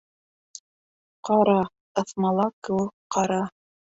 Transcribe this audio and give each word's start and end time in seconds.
Ҡара, 1.29 1.53
ыҫмала 2.03 2.47
кеүек 2.69 2.93
ҡара. 3.17 3.39